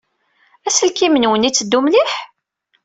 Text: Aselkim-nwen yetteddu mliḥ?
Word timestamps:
Aselkim-nwen 0.67 1.45
yetteddu 1.47 1.79
mliḥ? 1.85 2.11